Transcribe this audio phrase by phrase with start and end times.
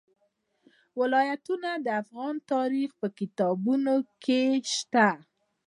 [0.99, 4.41] ولایتونه د افغان تاریخ په کتابونو کې
[4.73, 5.07] شته.